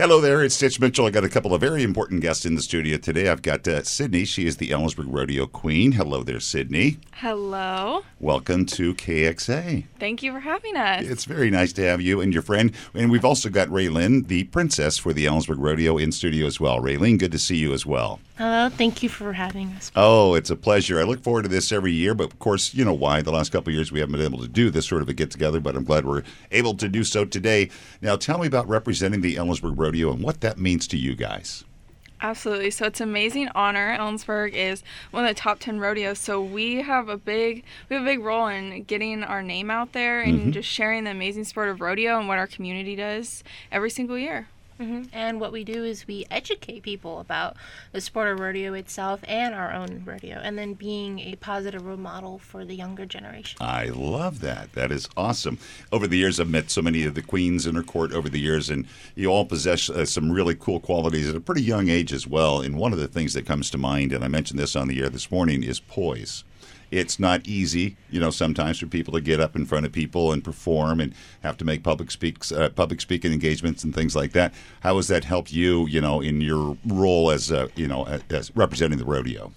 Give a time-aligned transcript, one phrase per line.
[0.00, 1.04] Hello there, it's Stitch Mitchell.
[1.04, 3.28] I got a couple of very important guests in the studio today.
[3.28, 4.24] I've got uh, Sydney.
[4.24, 5.92] She is the Ellensburg Rodeo Queen.
[5.92, 6.96] Hello there, Sydney.
[7.16, 8.02] Hello.
[8.18, 9.84] Welcome to KXA.
[9.98, 11.04] Thank you for having us.
[11.04, 12.72] It's very nice to have you and your friend.
[12.94, 16.80] And we've also got Raylyn, the princess for the Ellensburg Rodeo, in studio as well.
[16.80, 18.20] Raylyn, good to see you as well.
[18.38, 19.92] Hello, thank you for having us.
[19.94, 20.98] Oh, it's a pleasure.
[20.98, 23.20] I look forward to this every year, but of course, you know why.
[23.20, 25.12] The last couple of years we haven't been able to do this sort of a
[25.12, 27.68] get together, but I'm glad we're able to do so today.
[28.00, 31.64] Now, tell me about representing the Ellensburg Rodeo and what that means to you guys.
[32.22, 32.70] Absolutely.
[32.70, 33.96] So it's an amazing honor.
[33.98, 36.18] Ellensburg is one of the top 10 rodeos.
[36.18, 39.92] So we have a big we have a big role in getting our name out
[39.92, 40.50] there and Mm-hmm.
[40.50, 44.48] just sharing the amazing sport of rodeo and what our community does every single year.
[44.80, 47.56] Hmm And what we do is we educate people about
[47.92, 51.98] the sport of rodeo itself and our own rodeo, and then being a positive role
[51.98, 53.58] model for the younger generation.
[53.60, 54.72] I love that.
[54.72, 55.58] That is awesome.
[55.92, 58.40] Over the years, I've met so many of the queens in her court over the
[58.40, 62.12] years, and you all possess uh, some really cool qualities at a pretty young age
[62.12, 62.62] as well.
[62.62, 65.00] And one of the things that comes to mind, and I mentioned this on the
[65.02, 66.42] air this morning, is poise.
[66.90, 70.32] It's not easy, you know, sometimes for people to get up in front of people
[70.32, 74.32] and perform and have to make public speaks, uh, public speaking engagements and things like
[74.32, 74.52] that.
[74.80, 78.54] How has that helped you, you know, in your role as, uh, you know, as
[78.56, 79.52] representing the rodeo?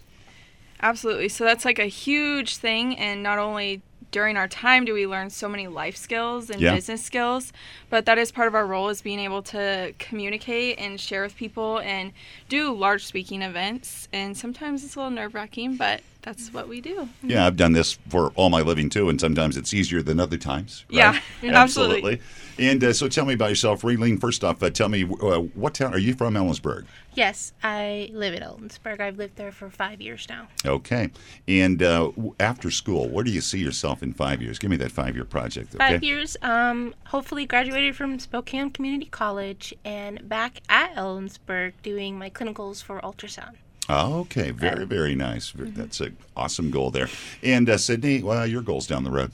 [0.81, 1.29] Absolutely.
[1.29, 5.29] So that's like a huge thing and not only during our time do we learn
[5.29, 6.75] so many life skills and Yeah.
[6.75, 7.51] business skills,
[7.89, 11.35] but that is part of our role is being able to communicate and share with
[11.35, 12.11] people and
[12.47, 14.07] do large speaking events.
[14.13, 17.09] And sometimes it's a little nerve wracking, but that's what we do.
[17.21, 20.37] Yeah, I've done this for all my living too, and sometimes it's easier than other
[20.37, 20.85] times.
[20.89, 21.21] right?
[21.41, 22.21] Yeah, absolutely.
[22.57, 24.19] And uh, so, tell me about yourself, Raylene.
[24.19, 26.35] First off, uh, tell me uh, what town are you from?
[26.35, 26.85] Ellensburg.
[27.13, 28.99] Yes, I live at Ellensburg.
[29.01, 30.47] I've lived there for five years now.
[30.65, 31.09] Okay.
[31.47, 34.59] And uh, after school, where do you see yourself in five years?
[34.59, 35.75] Give me that five-year project.
[35.75, 35.93] Okay.
[35.93, 42.29] Five years, um, hopefully graduated from Spokane Community College and back at Ellensburg doing my
[42.29, 43.55] clinicals for ultrasound.
[43.95, 44.51] Oh, okay.
[44.51, 45.49] Very, very nice.
[45.51, 47.09] Ver- That's an awesome goal there.
[47.43, 49.31] And uh, Sydney, well, your goals down the road.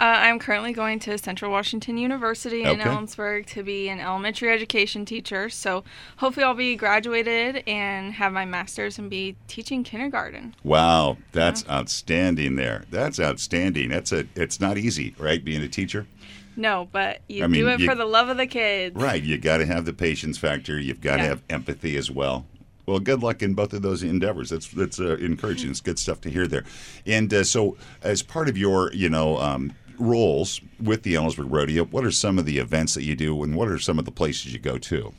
[0.00, 2.82] Uh, I'm currently going to Central Washington University in Okay.
[2.82, 5.48] Ellensburg to be an elementary education teacher.
[5.50, 5.84] So
[6.16, 10.54] hopefully I'll be graduated and have my master's and be teaching kindergarten.
[10.64, 12.56] Wow, that's outstanding.
[12.56, 13.90] There, that's outstanding.
[13.90, 14.26] That's a.
[14.34, 15.44] It's not easy, right?
[15.44, 16.06] Being a teacher.
[16.56, 18.96] No, but you I mean, do it you- for the love of the kids.
[18.96, 19.22] Right.
[19.22, 20.78] You got to have the patience factor.
[20.80, 21.28] You've got to Yeah.
[21.28, 22.46] have empathy as well.
[22.86, 24.50] Well, good luck in both of those endeavors.
[24.50, 25.70] That's that's uh, encouraging.
[25.70, 26.64] It's good stuff to hear there.
[27.06, 31.84] And uh, so, as part of your you know um, roles with the Ellensburg Rodeo,
[31.84, 34.10] what are some of the events that you do, and what are some of the
[34.10, 35.12] places you go to?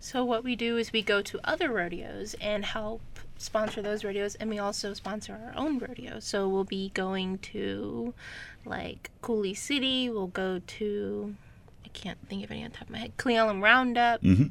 [0.00, 3.00] So what we do is we go to other rodeos and help
[3.38, 6.20] sponsor those rodeos, and we also sponsor our own rodeo.
[6.20, 8.12] So we'll be going to
[8.66, 10.10] like Coulee City.
[10.10, 11.34] We'll go to
[11.84, 13.12] I can't think of any on top of my head.
[13.16, 14.22] Cle Elum Roundup.
[14.22, 14.50] Mhm.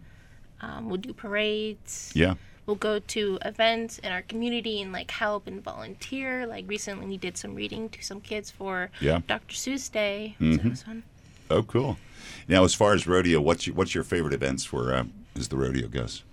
[0.64, 2.12] Um, we'll do parades.
[2.16, 2.36] Yeah.
[2.66, 6.48] We'll go to events in our community and like help and volunteer.
[6.48, 9.20] Like recently, we did some reading to some kids for Yeah.
[9.28, 9.54] Dr.
[9.54, 10.36] Seuss Day.
[10.40, 11.04] So it was fun.
[11.52, 11.98] Oh, cool.
[12.48, 15.04] Now, as far as rodeo, what's your, what's your favorite events for uh,
[15.36, 16.24] as the rodeo goes?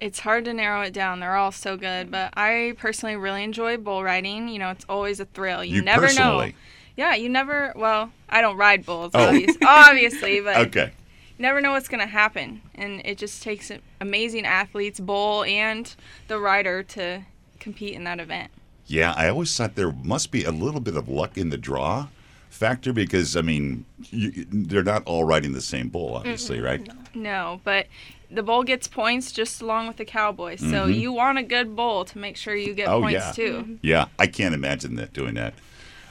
[0.00, 1.18] It's hard to narrow it down.
[1.18, 4.46] They're all so good, but I personally really enjoy bull riding.
[4.48, 5.64] You know, it's always a thrill.
[5.64, 6.46] You, You never personally?
[6.50, 6.52] know.
[6.96, 7.72] Yeah, you never.
[7.74, 9.26] Well, I don't ride bulls, Oh.
[9.26, 10.92] obvious, obviously, but Okay.
[11.38, 15.94] Never know what's going to happen, and it just takes amazing athletes, bull and
[16.28, 17.22] the rider, to
[17.60, 18.50] compete in that event.
[18.86, 22.08] Yeah, I always thought there must be a little bit of luck in the draw
[22.48, 26.88] factor because I mean you, they're not all riding the same bull, obviously, right?
[27.14, 27.86] No, but
[28.30, 30.56] the bull gets points just along with the cowboy.
[30.56, 32.94] So you want a good bull to make sure you get Mm-hmm.
[32.94, 33.32] Oh, points yeah.
[33.32, 33.78] too.
[33.82, 35.54] Yeah, I can't imagine that doing that.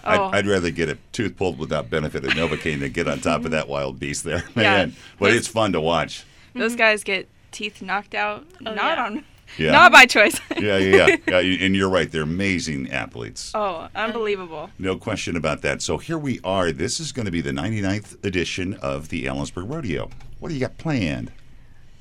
[0.08, 0.26] Oh.
[0.30, 3.46] I'd, I'd rather get a tooth pulled without benefit of Novocaine than get on top
[3.46, 4.96] of that wild beast there, man.
[5.20, 6.26] But it's fun to watch.
[6.54, 6.78] Those mm-hmm.
[6.80, 9.06] guys get teeth knocked out, Oh, not yeah.
[9.06, 9.26] on,
[9.58, 9.72] Yeah.
[9.72, 10.40] not by choice.
[10.58, 11.18] Yeah, yeah, yeah.
[11.42, 11.66] yeah.
[11.66, 13.52] And you're right; they're amazing athletes.
[13.54, 14.70] oh, unbelievable.
[14.80, 15.82] No question about that.
[15.82, 16.72] So here we are.
[16.72, 20.10] This is going to be the 99th edition of the Ellensburg Rodeo.
[20.40, 21.32] What do you got planned?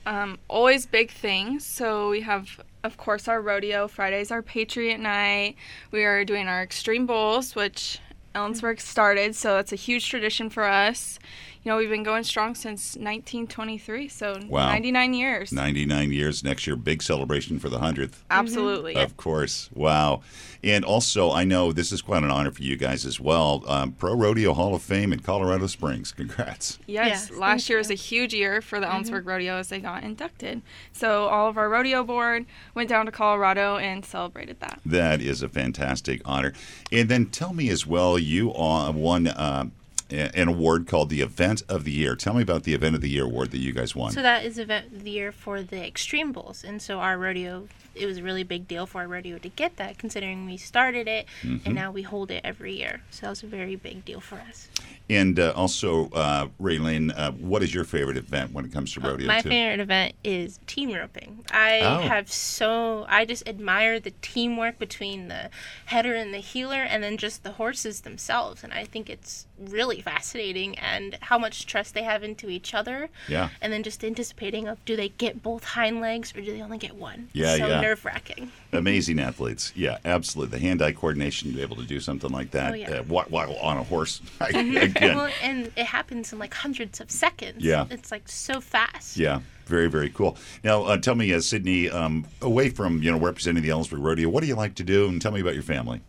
[0.06, 1.66] Um, always big things.
[1.66, 3.88] So we have, of course, our rodeo.
[3.88, 5.56] Fridays our Patriot Night.
[5.90, 7.98] We are doing our Extreme Bulls, which
[8.34, 9.34] Ellensburg started.
[9.34, 11.18] So that's a huge tradition for us.
[11.66, 14.06] You know, we've been going strong since 1923.
[14.06, 14.68] So Wow.
[14.68, 15.50] 99 years.
[15.50, 18.22] 99 years next year, big celebration for the 100th.
[18.30, 18.94] Absolutely.
[18.94, 19.68] Of course.
[19.74, 20.20] Wow.
[20.62, 23.64] And also, I know this is quite an honor for you guys as well.
[23.66, 26.12] Um, Pro Rodeo Hall of Fame in Colorado Springs.
[26.12, 26.78] Congrats.
[26.86, 27.80] Yes, Yes, last year you.
[27.80, 30.62] was a huge year for the Ellensburg Rodeo as they got inducted.
[30.92, 32.46] So all of our rodeo board
[32.76, 34.78] went down to Colorado and celebrated that.
[34.86, 36.52] That is a fantastic honor.
[36.92, 39.70] And then tell me as well, you won uh, a-
[40.10, 42.14] an award called the Event of the Year.
[42.14, 44.12] Tell me about the Event of the Year award that you guys won.
[44.12, 47.68] So that is event of the year for the Extreme Bulls, and so our rodeo.
[47.94, 51.08] It was a really big deal for our rodeo to get that, considering we started
[51.08, 51.66] it Mm-hmm.
[51.66, 53.00] and now we hold it every year.
[53.10, 54.68] So that was a very big deal for us.
[55.08, 59.00] And uh, also, uh, Raylene, uh, what is your favorite event when it comes to
[59.00, 59.28] rodeo?
[59.28, 59.50] My too?
[59.50, 61.44] favorite event is team roping.
[61.52, 62.00] I Oh.
[62.00, 65.50] have so I just admire the teamwork between the
[65.86, 68.64] header and the heeler, and then just the horses themselves.
[68.64, 73.08] And I think it's really fascinating and how much trust they have into each other.
[73.28, 73.50] Yeah.
[73.60, 76.78] And then just anticipating of do they get both hind legs or do they only
[76.78, 77.28] get one?
[77.32, 77.80] Yeah, so yeah.
[77.80, 78.50] nerve wracking.
[78.76, 79.72] Amazing athletes.
[79.74, 80.58] Yeah, absolutely.
[80.58, 82.90] The hand-eye coordination to be able to do something like that Oh, yeah.
[82.90, 84.20] uh, while, while on a horse.
[84.40, 87.64] Again, Well, and it happens in like hundreds of seconds.
[87.64, 87.86] Yeah.
[87.90, 89.16] It's like so fast.
[89.16, 90.36] Yeah, very very cool.
[90.62, 94.28] Now, uh, tell me, uh, Sydney, um, away from you know representing the Ellensburg Rodeo,
[94.28, 95.08] what do you like to do?
[95.08, 96.00] And tell me about your family.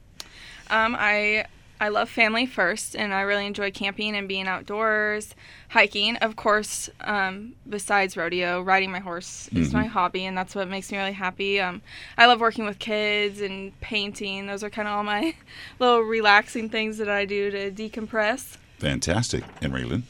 [0.70, 1.46] Um, I
[1.80, 5.36] I love family first, and I really enjoy camping and being outdoors,
[5.70, 6.16] hiking.
[6.18, 10.92] Of course, um, besides rodeo, riding my horse is my hobby, and that's what makes
[10.92, 11.60] me really happy.
[11.60, 11.82] Um,
[12.18, 14.48] I love working with kids and painting.
[14.48, 15.36] Those are kind of all my
[15.80, 18.58] little relaxing things that I do to decompress.
[18.80, 20.04] Fantastic, and Raylan.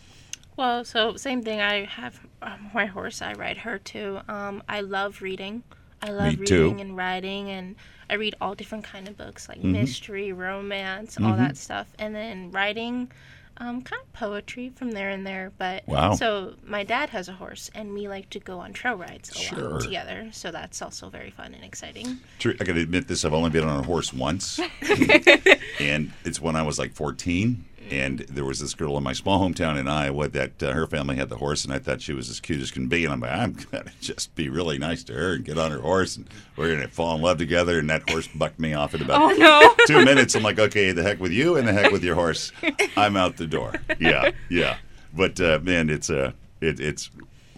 [0.56, 1.62] Well, so same thing.
[1.62, 3.22] I have um, my horse.
[3.22, 4.22] I ride her too.
[4.28, 5.64] Um, I love reading.
[6.02, 6.64] I love Me too.
[6.64, 7.76] reading and writing, and
[8.10, 9.62] I read all different kind of books Mm-hmm.
[9.64, 13.12] like mystery, romance, all that stuff, and then writing.
[13.60, 16.14] Um, kind of poetry from there and there, but Wow.
[16.14, 19.34] So my dad has a horse, and we like to go on trail rides a
[19.34, 19.70] Sure.
[19.72, 20.30] lot together.
[20.32, 22.20] So that's also very fun and exciting.
[22.38, 23.26] True, I got to admit this.
[23.26, 24.60] I've only been on a horse once,
[25.80, 27.66] and it's when I was like 14.
[27.92, 31.16] And there was this girl in my small hometown in Iowa that uh, her family
[31.16, 33.06] had the horse, and I thought she was as cute as can be.
[33.06, 35.80] And I'm like, I'm gonna just be really nice to her and get on her
[35.80, 37.80] horse, and we're gonna fall in love together.
[37.80, 39.74] And that horse bucked me off in about Oh no!
[39.88, 40.36] two minutes.
[40.36, 42.52] I'm like, okay, the heck with you, and the heck with your horse.
[42.96, 43.74] I'm out the door.
[44.00, 44.78] Yeah, yeah.
[45.14, 46.32] But uh, man, it's uh,
[46.62, 47.10] it, it's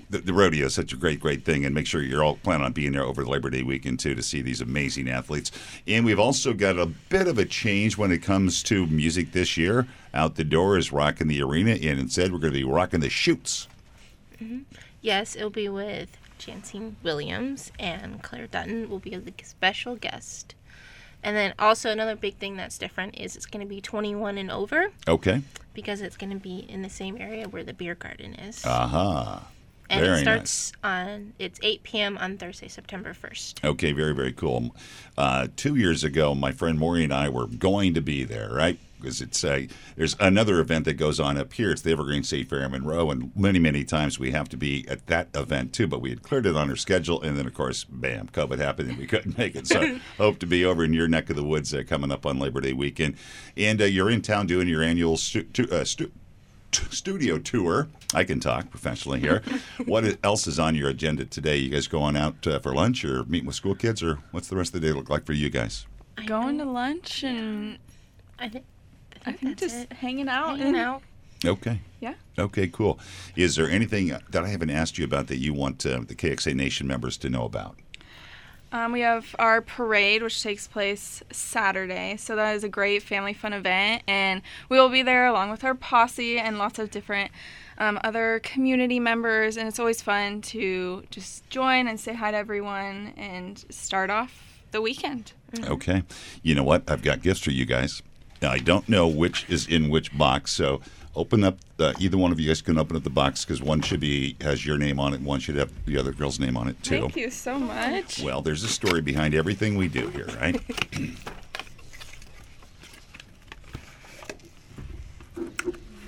[0.10, 2.66] the, the rodeo is such a great, great thing, and make sure you're all planning
[2.66, 5.52] on being there over the Labor Day weekend too to see these amazing athletes.
[5.88, 9.58] And we've also got a bit of a change when it comes to music this
[9.58, 9.88] year.
[10.14, 13.10] Out the door is rocking the arena, and instead we're going to be rocking the
[13.10, 13.68] chutes.
[14.42, 14.60] Mm-hmm.
[15.02, 20.56] Yes, it'll be with Chancey Williams and Claire Dutton will be a special guest.
[21.22, 24.50] And then also another big thing that's different is it's going to be 21 and
[24.50, 25.42] over Okay.
[25.74, 28.66] because it's going to be in the same area where the beer garden is.
[28.66, 29.46] Aha.
[29.90, 32.18] And very it starts on it's 8 p.m.
[32.18, 33.64] on Thursday, September 1st.
[33.68, 34.76] Okay, very, very cool.
[35.18, 38.80] Uh, two years ago, my friend Maury and I were going to be there, right?
[39.02, 41.72] Because it's a, there's another event that goes on up here.
[41.72, 44.86] It's the Evergreen State Fair in Monroe, and many, many times we have to be
[44.90, 45.88] at that event too.
[45.88, 48.90] But we had cleared it on our schedule, and then of course, bam, COVID happened,
[48.90, 49.68] and we couldn't make it.
[49.68, 52.40] So hope to be over in your neck of the woods uh, coming up on
[52.40, 53.16] Labor Day weekend.
[53.56, 56.12] And uh, you're in town doing your annual stu- tu- uh, stu-
[56.72, 57.88] t- studio tour.
[58.14, 59.42] I can talk professionally here.
[59.86, 61.58] what else is on your agenda today?
[61.58, 64.56] You guys going out uh, for lunch or meeting with school kids, or what's the
[64.56, 65.86] rest of the day look like for you guys?
[66.26, 67.78] Going to lunch and
[68.38, 68.66] I think,
[69.26, 69.94] I think that's just it.
[69.94, 70.58] hanging out.
[70.58, 71.04] Hanging and, out.
[71.46, 71.82] Okay.
[72.00, 72.16] Yeah.
[72.38, 73.00] Okay, cool.
[73.36, 76.56] Is there anything that I haven't asked you about that you want uh, the KXA
[76.56, 77.78] Nation members to know about?
[78.72, 82.18] Um, we have our parade, which takes place Saturday.
[82.18, 85.64] So that is a great family fun event, and we will be there along with
[85.64, 87.32] our posse and lots of different
[87.80, 89.58] um, other community members.
[89.58, 94.62] And it's always fun to just join and say hi to everyone and start off
[94.72, 95.34] the weekend.
[95.64, 96.04] Okay.
[96.44, 96.84] You know what?
[96.90, 98.04] I've got gifts for you guys.
[98.42, 100.80] Now, I don't know which is in which box, so
[101.16, 101.58] open up.
[101.80, 104.36] Uh, either one of you guys can open up the box because one should be
[104.42, 106.82] has your name on it, and one should have the other girl's name on it
[106.84, 107.02] too.
[107.02, 108.22] Thank you so much.
[108.24, 110.60] Well, there's a story behind everything we do here, right?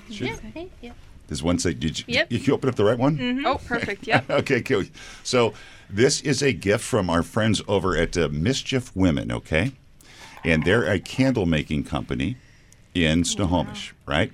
[0.10, 0.92] Should- Yeah, hey, yeah.
[1.28, 1.74] Does one say?
[1.74, 2.28] Did you, Yep.
[2.32, 3.44] you can open up the right one?
[3.46, 4.06] Oh, perfect.
[4.06, 4.30] Yep.
[4.30, 4.84] okay, cool.
[5.24, 5.54] So
[5.90, 9.72] this is a gift from our friends over at uh, Malicious Women, okay?
[10.44, 12.36] And they're a candle making company
[12.94, 14.34] in Snohomish, right?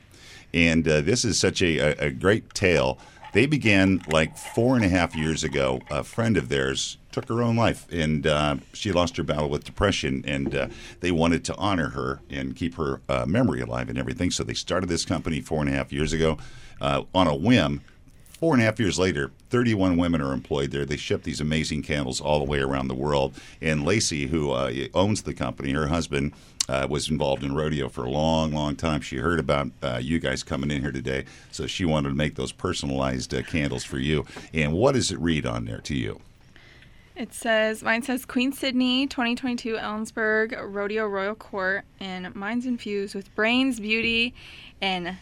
[0.53, 2.97] And uh, this is such a, a, great tale.
[3.33, 5.81] They began like four and a half years ago.
[5.89, 9.63] A friend of theirs took her own life, and uh, she lost her battle with
[9.63, 10.23] depression.
[10.25, 10.67] And uh,
[11.01, 14.31] they wanted to honor her and keep her uh, memory alive and everything.
[14.31, 16.37] So they started this company four and a half years ago
[16.81, 17.81] uh, on a whim.
[18.39, 20.85] Four and a half years later, 31 women are employed there.
[20.85, 23.33] They ship these amazing candles all the way around the world.
[23.63, 26.33] And Lacey, who uh, owns the company, her husband,
[26.69, 29.01] uh, was involved in rodeo for a long, long time.
[29.01, 32.35] She heard about uh, you guys coming in here today, so she wanted to make
[32.35, 34.23] those personalized uh, candles for you.
[34.53, 36.19] And what does it read on there to you?
[37.15, 43.33] It says, mine says Queen Sydney 2022 Ellensburg Rodeo Royal Court, and mine's infused with
[43.33, 44.35] brains, beauty,
[44.79, 45.17] and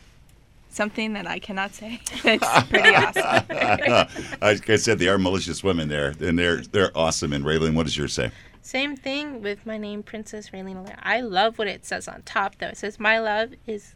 [0.76, 2.02] something that I cannot say.
[2.26, 4.38] It's pretty awesome.
[4.42, 7.34] like I said, they are malicious women there, and they're they're awesome.
[7.34, 8.32] And Raylene, what does yours say?
[8.62, 10.98] Same thing with my name, Princess Raylene Allaire.
[11.04, 12.68] I love what it says on top, though.
[12.68, 13.94] It says, "My love is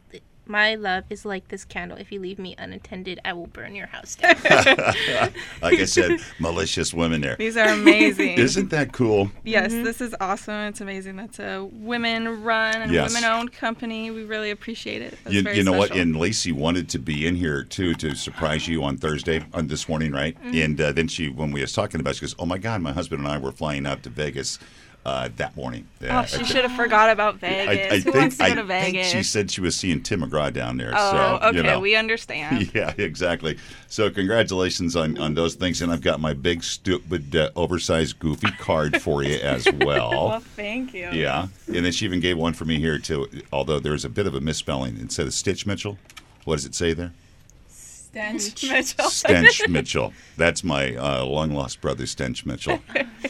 [0.50, 1.98] my love is like this candle.
[1.98, 4.36] If you leave me unattended, I will burn your house down."
[5.62, 7.36] Like I said, malicious women there.
[7.38, 8.38] These are amazing.
[8.38, 9.32] Isn't that cool?
[9.44, 10.56] Yes, this is awesome.
[10.68, 11.15] It's amazing.
[11.18, 13.13] That's a women-run and Yes.
[13.13, 14.12] women-owned company.
[14.12, 15.18] We really appreciate it.
[15.24, 15.91] That's You, very you know what?
[15.91, 19.88] And Lacey wanted to be in here too to surprise you on Thursday, on this
[19.88, 20.36] morning, right?
[20.44, 22.82] And uh, then she, when we was talking about, it, she goes, "Oh my God,
[22.82, 24.58] my husband and I were flying out to Vegas
[25.06, 27.91] uh, that morning." Yeah, Oh, she should have forgot about Vegas.
[27.91, 29.08] I Who think, wants to go I to think Vegas?
[29.12, 30.91] she said she was seeing Tim McGraw down there.
[30.96, 31.58] oh, so, okay.
[31.58, 31.79] you know.
[31.79, 32.72] We understand.
[32.75, 33.58] Yeah, exactly.
[33.88, 38.51] So congratulations on, on those things, and I've got my big, stupid, uh, oversized, goofy
[38.60, 40.39] card for you as Well, well.
[40.39, 41.10] thank you.
[41.12, 43.27] Yeah, and then she even gave one for me here too.
[43.51, 45.98] Although there's a bit of a misspelling instead of Stitch Mitchell.
[46.46, 47.12] What does it say there?
[48.10, 49.06] Stench Mitchell.
[49.10, 50.13] Stench Mitchell.
[50.36, 52.80] That's my uh, long lost brother, Stench Mitchell.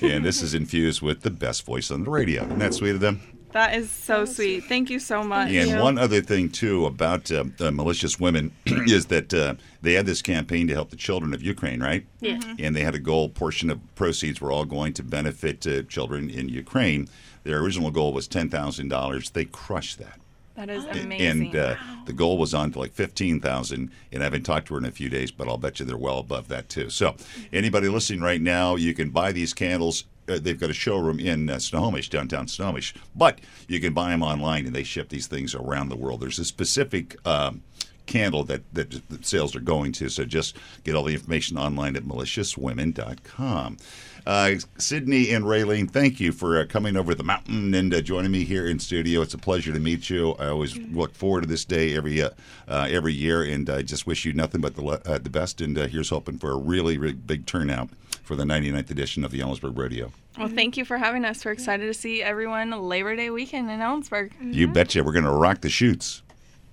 [0.01, 2.43] And this is infused with the best voice on the radio.
[2.43, 3.21] Isn't that sweet of them?
[3.51, 4.65] That is so sweet.
[4.65, 5.51] Thank you so much.
[5.51, 10.05] And one other thing too about uh, uh, malicious women is that uh, they had
[10.05, 12.05] this campaign to help the children of Ukraine, right?
[12.19, 12.39] Yeah.
[12.59, 13.27] And they had a goal.
[13.29, 17.09] Portion of proceeds were all going to benefit uh, children in Ukraine.
[17.43, 19.31] Their original goal was ten thousand dollars.
[19.31, 20.18] They crushed that.
[20.59, 21.27] That is And- amazing.
[21.47, 21.75] And uh,
[22.05, 23.91] the goal was on to like fifteen thousand.
[24.11, 25.95] And I haven't talked to her in a few days, but I'll bet you they're
[25.95, 26.89] well above that too.
[26.89, 27.15] So,
[27.53, 30.03] anybody listening right now, you can buy these candles.
[30.27, 33.39] Uh, they've got a showroom in uh, Snohomish, downtown Snohomish, but
[33.69, 36.19] you can buy them online, and they ship these things around the world.
[36.19, 37.15] There's a specific.
[37.25, 37.61] Um,
[38.05, 40.09] candle that, that the sales are going to.
[40.09, 43.77] So just get all the information online at maliciouswomen.com.
[44.25, 48.31] Uh, Sydney and Raylene, thank you for uh, coming over the mountain and uh, joining
[48.31, 49.21] me here in studio.
[49.21, 50.33] It's a pleasure to meet you.
[50.33, 52.29] I always look forward to this day every uh,
[52.67, 55.61] uh, every year, and I just wish you nothing but the le- uh, the best.
[55.61, 57.89] And uh, here's hoping for a really, really big turnout
[58.23, 60.11] for the 99th edition of the Ellensburg Rodeo.
[60.37, 61.43] well, thank you for having us.
[61.43, 64.31] We're excited to see everyone Labor Day weekend in Ellensburg.
[64.41, 66.21] You betcha, we're going to rock the chutes.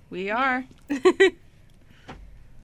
[0.09, 0.65] We are.